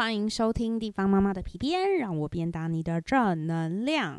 [0.00, 4.18] 欢迎收听地方妈妈的皮鞭，让我鞭打你的正能量。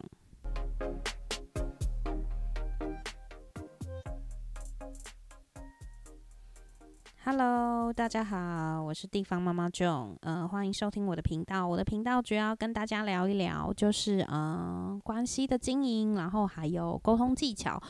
[7.23, 11.67] Hello，大家好，我是地方妈妈 John 嗯，欢迎收听我的频道。
[11.67, 17.81] 我的频道主要跟大家聊一聊，就是嗯关系的经营，然后还有沟通技巧，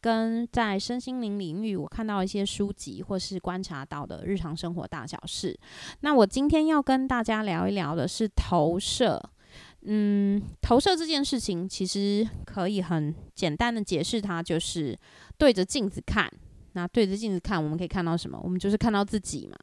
[0.00, 5.58] 跟在身心灵领域我看到一些书籍或是观察到的日常生活大小事。
[6.00, 9.22] 那我今天要跟大家聊一聊的是投射。
[9.88, 14.98] 嗯，投射这件事情其实可以很简单的解释，它就是
[15.38, 16.28] 对着镜子看。
[16.76, 18.38] 那对着镜子看，我们可以看到什么？
[18.44, 19.56] 我们就是看到自己嘛。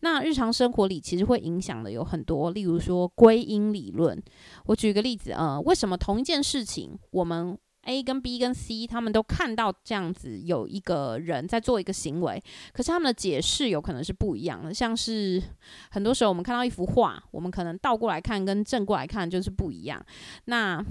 [0.00, 4.22] 那日常生活里其实会影响的有很多，例如说归因理论。
[4.66, 12.38] 我举个例子，呃，为什么同一件事情，我们 A 跟 B 跟 C 他们都看到这样子有一个人在做一个行为，
[12.74, 14.74] 可是他们的解释有可能是不一样的。
[14.74, 15.42] 像是
[15.90, 20.04] 很多时候我们看到一幅画，我们可能倒过来看跟正过来看就是不一样。
[20.44, 20.84] 那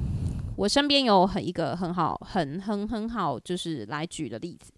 [0.57, 4.73] 我身边有很一个很好、很很很好，就是来举的例子。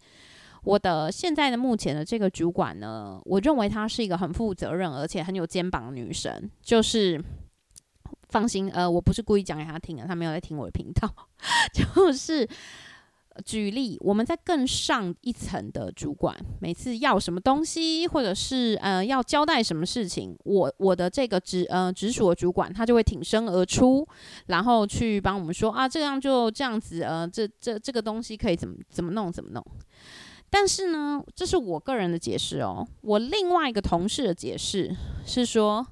[0.64, 6.50] 我的现在的目前的这个主管呢，我认为她是一个很负责任而且很有肩膀的女神。
[6.62, 7.23] 就是
[8.30, 11.12] 放心，呃，我不是故意讲给她听的，她没有在听我的频道。
[11.73, 12.48] 就是
[13.45, 24.08] 举例，我们在更上一层的主管，每次要什么东西，或者是呃要交代什么事情，我我的这个直呃直属的主管，他就会挺身而出，
[24.48, 29.66] 然后去帮我们说啊，这样就这样子，呃，这这这个东西可以怎么怎么弄怎么弄。
[30.52, 32.86] 但是呢，这是我个人的解释哦。
[33.02, 34.94] 我另外一个同事的解释
[35.26, 35.88] 是说，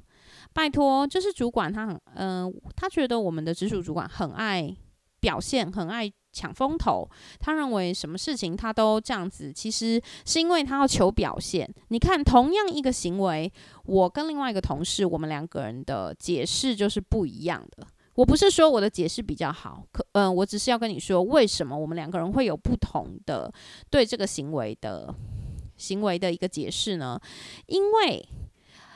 [0.53, 4.75] 拜托，就是主管他很，嗯，他觉得我们的直属主管很爱
[5.21, 7.09] 表现，很爱抢风头。
[7.39, 11.67] 他认为什么事情他都这样子，其实是因为他要求表现。
[11.87, 13.51] 你看，同样一个行为，
[13.85, 17.87] 我跟另外一个同事，我们两个人的解释就是不一样的。
[18.19, 23.49] 我不是说我的解释比较好，可嗯，我只是要跟你说，为什么我们两个人会有不同的
[23.89, 25.15] 对这个行为的
[25.77, 27.17] 行为的一个解释呢？
[27.67, 28.27] 因为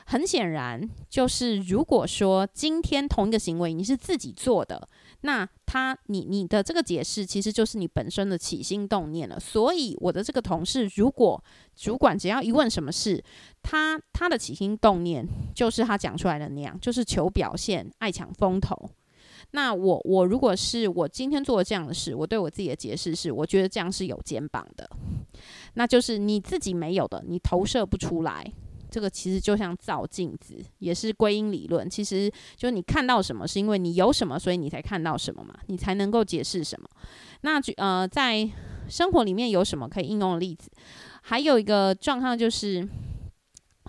[0.04, 4.86] 很显然，就是如果说今天同一个行为你是自己做的，
[5.22, 9.40] 那他你你的这个解释其实就是你本身的起心动念了。
[9.40, 11.42] 所以我的这个同事，如果
[11.74, 13.24] 主管只要一问什么事，
[13.62, 18.76] 他他的起心动念就是他讲出来的那样，就是求表现，爱抢风头。
[19.54, 24.90] 那我我如果是我今天做了这样的事，我对我自己的解释是，我觉得这样是有肩膀的，
[25.74, 28.44] 那就是你自己没有的，你投射不出来。
[28.90, 31.88] 这个其实就像照镜子，也是归因理论。
[31.88, 36.88] 其实就是你看到什么，是因为你有什么，所以你才看到什么嘛，你才能够解释什么。
[37.42, 38.50] 那呃，在
[38.88, 40.68] 生活里面有什么可以应用的例子？
[41.22, 42.88] 还有一个状况就是。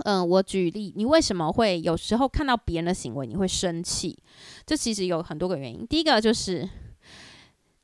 [0.03, 4.17] 嗯，我举例，你为什么会有时候看到别人的行为你会生气？
[4.65, 5.87] 这其实有很多个原因。
[5.87, 6.69] 第一个就是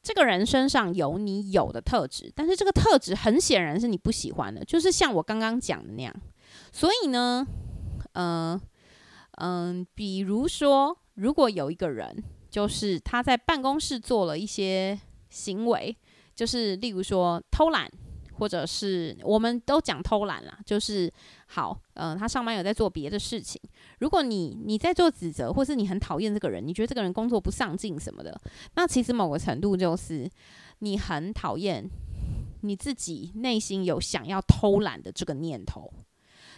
[0.04, 6.14] 这个人身上有你有的特质，但是这个特质很显然是你不喜欢的，就是像我刚刚讲的那样。
[6.72, 7.48] 所以呢，
[8.14, 8.60] 嗯
[9.38, 15.96] 嗯，比如说，如果有一个人，就是他在办公室做了一些行为，
[16.36, 17.90] 就是例如说偷懒。
[18.42, 21.14] 或者是我们都讲偷懒啦，就是
[21.46, 23.62] 好，嗯，他上班有在做别的事情。
[24.00, 28.36] 如果你你在做指责，或是你很讨厌这个人，你觉得这个人工作不上进什么的，
[28.74, 30.28] 那其实某个程度就是
[30.80, 31.88] 你很讨厌
[32.62, 35.94] 你自己内心有想要偷懒的这个念头。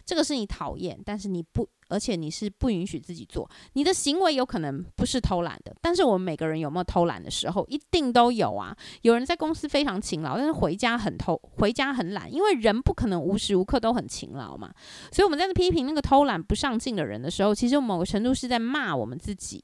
[0.05, 3.49] 这个是你讨厌，但是你不，而且你是不允许自己做。
[3.73, 8.75] 你的行为有可能不是偷懒的，但是我们每个人有没有偷懒的时候，一定都有啊。
[9.01, 14.73] 有人在公司非常勤劳，但是回家很偷，回家很懒，因为人不可能无时无刻都很勤劳嘛。
[15.11, 19.63] 所以我们在批评那个偷懒不上进的人的时候，其实某个程度是在骂我们自己。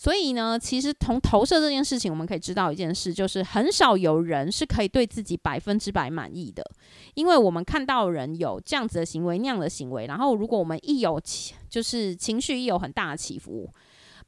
[0.00, 6.64] 所以呢，其实从投射这件事情，我们可以知道一件事，就是很少有人是可以对自己百分之百满意的，
[7.14, 11.20] 因为我们看到人有这样子的行为、那样的行为，然后如果我们一有
[11.68, 13.68] 就是情绪一有很大的起伏，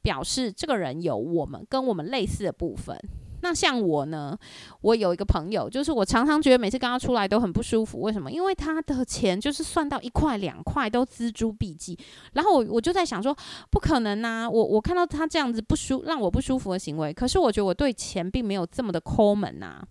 [0.01, 2.93] 表示这个人有我们跟我们类似的部分。
[3.41, 4.37] 那像我呢，
[4.81, 8.01] 我有一个朋友，就是我常常觉得每次跟他出来都很不舒服。
[8.01, 8.31] 为什么？
[8.31, 11.97] 因为他的钱就是算到一块两块都锱铢必计。
[12.33, 13.35] 然后我我就在想说，
[13.69, 14.49] 不可能呐！
[14.49, 19.81] 我我看到他这样子不舒让我不舒服的行为，可是我觉得我对钱并没有这么的抠门呐。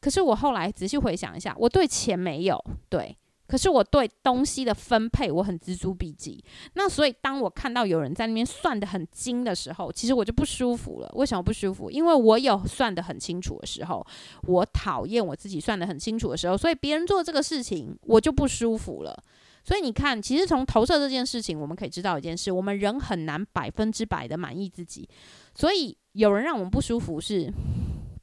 [0.00, 3.16] 可是我后来仔细回想一下，我对钱没有对。
[3.50, 6.42] 可是我对东西的分配我很锱铢必计，
[6.74, 11.10] 那所以当我看到有人在那边算的很精的时候，其实我就不舒服了。
[11.16, 11.90] 为什么不舒服？
[11.90, 14.06] 因为我有算的很清楚的时候，
[14.44, 19.20] 我讨厌我自己算的很清楚的时候，所以别人做这个事情我就不舒服了。
[19.64, 25.08] 所以你看，其实从投射这件事情，我们可以知道一件事：我们人很难百分之百的满意自己。
[25.54, 27.52] 所以有人让我们不舒服，是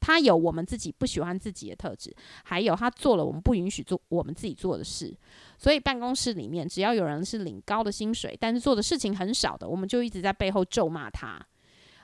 [0.08, 2.10] 他有我们自己不喜欢自己的特质，
[2.44, 5.14] 还有他做了我们不允许做我们自己做的事。
[5.58, 11.38] 所以办公室里面，只要有人是领高的薪水，但是做的事情很少的，我们就一直在背后咒骂他。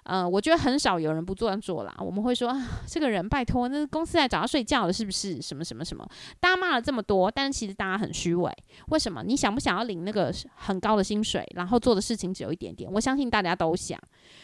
[0.05, 1.95] 呃，我觉得很少有人不这样做啦。
[1.99, 2.55] 我们会说，
[2.87, 5.41] 这个人拜托，那公司来找他睡觉了，是不是？
[5.41, 6.07] 什么什么什么？
[6.41, 8.53] 大家骂了这么多，但是其实大家很虚伪。
[8.89, 9.23] 为什么？
[9.23, 12.91] 你想不想要领那个很高的薪水，然后做的事情只有一点点？
[12.93, 13.99] 我相信大家都想。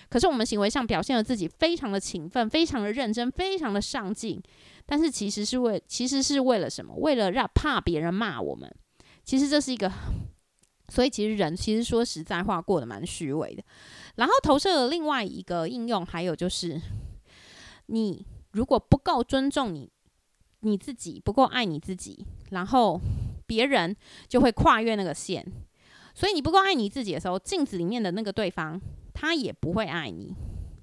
[0.08, 4.42] 可是我们行为上表现了自己非常的勤奋，非常的认真，非常的上进，
[4.86, 6.94] 但是其实是为，其实是为了什么？
[6.96, 8.74] 为了让怕别人骂我们。
[9.22, 9.92] 其实这是一个，
[10.90, 13.62] 所以其实人其实说实在话，过得蛮虚伪的。
[14.16, 16.78] 然后投射的另外一个应用，还有就是，
[17.86, 19.88] 你如果不够尊重你
[20.60, 23.00] 你自己，不够爱你自己，然后
[23.46, 23.96] 别人
[24.28, 25.46] 就会跨越那个线。
[26.12, 28.78] 所以你不够爱你自己的时候，镜子里面的那个对方，
[29.14, 30.34] 他也不会爱你。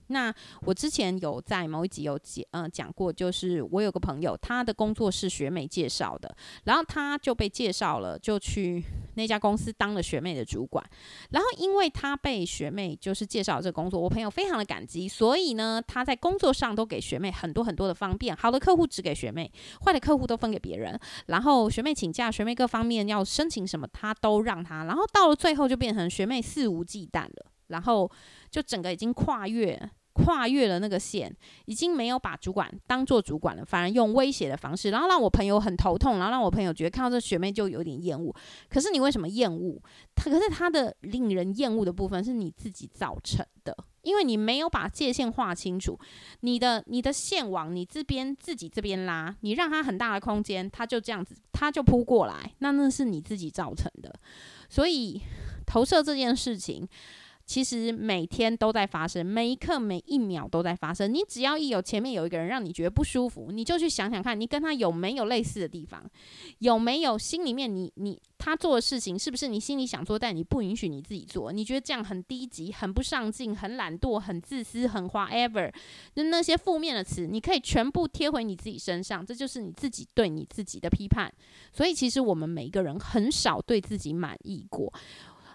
[0.08, 6.34] 那我之前有在某一集有讲，嗯，讲过，就是我有个朋友，他的工作是学妹介绍的，
[6.64, 8.82] 然后他就被介绍了，就去
[9.18, 10.84] 那家公司当了学妹的主管。
[11.32, 19.52] 然后因为他被学妹就是介绍这个工作，我朋友非常的感激，所以呢，他在工作上都给学妹很多很多的方便，好的客户只给学妹，
[19.84, 20.98] 坏的客户都分给别人。
[21.26, 24.86] 然后学妹请假，学妹各方面要申请什么，他都让他。
[24.86, 28.10] 然后到了最后就变成学妹肆无忌惮了，然后
[28.50, 29.90] 就整个已经跨越。
[30.18, 31.32] 跨越了那个线，
[31.66, 38.36] 已经没有把主管当做主管了，反而用威胁的方式，然后让我朋友很头痛，然后让我朋友觉得看到这学妹就有点厌恶。
[38.68, 39.80] 可是你为什么厌恶
[40.16, 40.32] 他？
[40.32, 45.98] 可是他的令人厌恶的部分是你自己造成的，因为你没有把界限画清楚，
[46.40, 54.14] 你的你的线往你这边自己这边拉，你让他很大的空间，他就这样子，他就扑过来，那那是你自己造成的。
[54.68, 55.22] 所以
[55.66, 56.88] 投射这件事情。
[57.48, 61.12] 其实每天都在发生，每一刻每一秒都在发生。
[61.12, 66.04] 你只要一有前面有一个人让你觉得不舒服，你就去想想看，你跟他有没有类似的地方，
[66.60, 71.54] 有没有心里面你你他做的事情是不是你心里想做，但你不允许你自己做？
[71.54, 75.72] 你觉得这样很低级、很不上进、很懒惰、很自私、很 whatever，
[76.14, 81.34] 就那些负面的词，你可以全部贴回你自己身上，这就是你自己对你自己的批判。
[81.72, 84.94] 所以其实我们每一个人很少对自己满意过。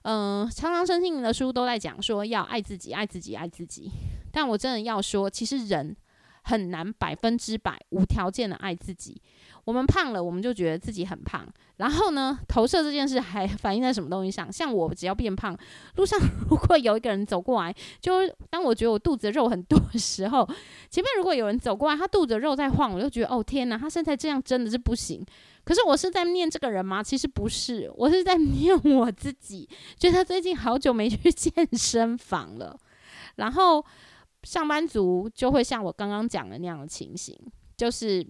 [0.03, 3.91] 嗯，常常身心灵的书都在讲说要爱自己，爱自己，爱自己。
[4.33, 5.97] 但我真的要说，其实人
[6.43, 9.21] 很难百分之百无条件的爱自己。
[9.65, 11.47] 我们胖了，我们就觉得自己很胖。
[11.77, 14.53] 然后呢，投射这件事还反映在什么东西上？
[14.53, 15.57] 像我只要变胖，
[15.95, 16.19] 路上
[16.51, 20.45] 如果有一个人走过来，就当我觉得我肚子肉很多的时候，
[20.91, 25.25] 前面如果有人走过来，他肚子肉在晃，我就觉得哦天哪，他身材这样真的是不行。
[25.65, 27.01] 可是我是在念这个人吗？
[27.01, 29.69] 其实不是，我是在念我自己。
[29.97, 32.77] 觉得最近好久没去健身房了，
[33.37, 33.85] 然后
[34.43, 37.39] 上班族就会像我刚刚讲的那样的情形，
[37.77, 38.27] 就是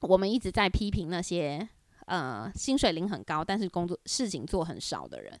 [0.00, 1.68] 我们一直在批评那些
[2.06, 5.38] 呃薪水领很高，但是工作事情做很少的人。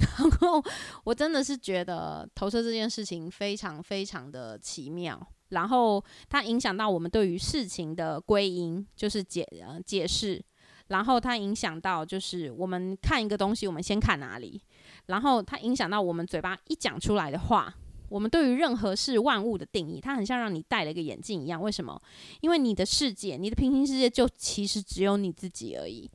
[0.00, 0.62] 然后
[1.04, 5.20] 我真的是觉得投射这件事情非常非常的奇妙。
[5.50, 10.42] 然后它影响到我们对于事情的归因，就是解呃解释。
[10.88, 14.62] 然后它影响到就是我们看一个东西，我们先看哪里。
[15.06, 17.74] 然后它影响到我们嘴巴一讲出来的话，
[18.10, 21.62] 我们对于任何事万物的定义，它很像让你戴了一个眼镜一样。
[21.62, 21.98] 为什么？
[22.42, 26.10] 因为你的世界，你的平行世界就其实只有你自己而已。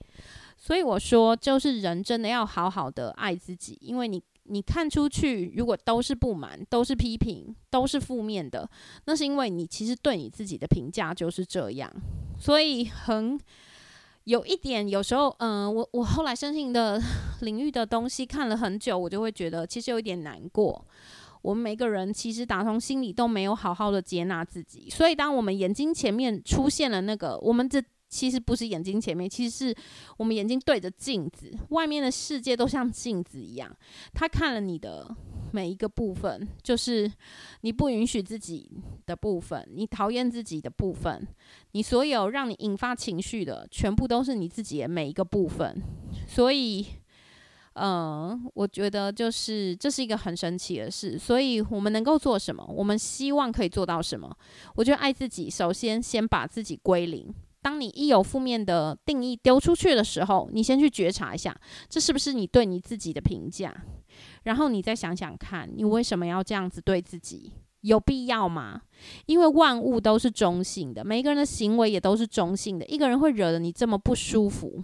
[0.57, 4.21] 所以我说，就是人真的要好好的爱自己，因为你。
[4.47, 8.69] 你看出去，如果都是不满，都是批评，都是负面的，
[9.05, 11.91] 那是因为你其实对你自己的评价就是这样。
[12.39, 13.39] 所以很
[14.25, 17.01] 有一点，有时候，嗯，我我后来身心的
[17.41, 20.85] 领域的东西看了很久，我就会觉得其实有一点难过。
[21.45, 27.81] 我们每个人其实打从心里都没有好好的接纳自己，所以当我们眼睛前面出现了那个我们这。
[28.07, 29.75] 其实不是眼睛前面，其实是
[30.17, 33.69] 我们眼睛对着镜子，外面的世界都像镜子一样。
[34.13, 35.13] 他看了你的
[35.51, 37.11] 每一个部分，就是
[37.61, 38.71] 你不允许自己
[39.05, 41.27] 的部分，你讨厌自己的部分，
[41.71, 45.75] 你所有让你引发情绪的，全部都是你自己的每一个部分。
[46.25, 46.85] 所以，
[47.75, 51.17] 嗯，我觉得就是这是一个很神奇的事。
[51.17, 52.65] 所以我们能够做什么？
[52.69, 54.35] 我们希望可以做到什么？
[54.75, 57.33] 我觉得爱自己，首先先把自己归零。
[57.61, 61.55] 当你一有负面的定义丢出去的时候，你先去觉察一下，
[61.89, 63.75] 这是不是你对你自己的评价？
[64.43, 67.53] 然后你再想想看，你为什么要这样子对自己？
[67.81, 68.81] 有必要吗？
[69.25, 72.85] 因为万物都是中性的，每一个人的行为也都是中性的。
[72.85, 74.81] 一个人会惹得你这么不舒服，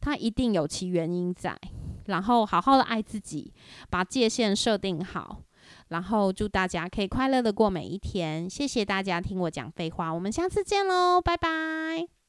[0.00, 1.56] 他一定有其原因在。
[2.06, 3.52] 然后好好的爱自己，
[3.90, 5.42] 把界限设定好，
[5.88, 8.48] 然后祝大家可以快乐的过每一天。
[8.48, 12.25] 谢谢大家听我讲废话，我们下次见喽，拜拜。